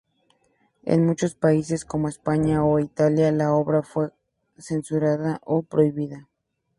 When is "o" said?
2.65-2.79, 5.45-5.61